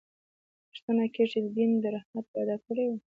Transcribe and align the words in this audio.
پوښتنه 0.67 1.05
کېږي 1.13 1.29
چې 1.31 1.39
دین 1.55 1.71
د 1.83 1.85
رحمت 1.95 2.25
وعده 2.33 2.55
کړې 2.65 2.85
وه. 2.89 2.99